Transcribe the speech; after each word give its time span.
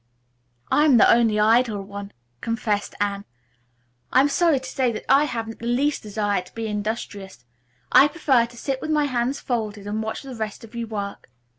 "I 0.71 0.85
am 0.85 0.97
the 0.97 1.07
only 1.07 1.39
idle 1.39 1.83
one," 1.83 2.11
confessed 2.41 2.95
Anne. 2.99 3.23
"I 4.11 4.19
am 4.19 4.29
sorry 4.29 4.59
to 4.59 4.67
say 4.67 4.91
that 4.91 5.05
I 5.07 5.25
haven't 5.25 5.59
the 5.59 5.67
least 5.67 6.01
desire 6.01 6.41
to 6.41 6.55
be 6.55 6.65
industrious. 6.65 7.45
I 7.91 8.07
prefer 8.07 8.47
to 8.47 8.57
sit 8.57 8.81
with 8.81 8.89
my 8.89 9.05
hands 9.05 9.39
folded 9.39 9.85
and 9.85 10.01
watch 10.01 10.23
the 10.23 10.33
rest 10.33 10.63
of 10.63 10.73
you 10.73 10.87
work. 10.87 11.29